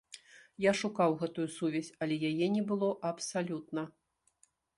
[0.63, 3.87] Я шукаў гэтую сувязь, але яе не было абсалютна.